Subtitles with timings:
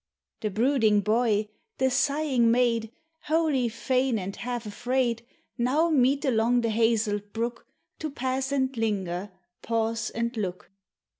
[0.39, 2.91] The brooding boy, the sighing maid,
[3.25, 5.23] Wholly fain and half afraid,
[5.59, 7.67] Now meet along the hazelled brook
[7.99, 9.29] To pass and linger,
[9.61, 10.71] pause and look.